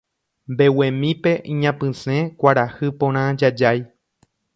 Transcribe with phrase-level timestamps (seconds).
[0.51, 3.79] Mbeguemípe iñapysẽ kuarahy porã jajái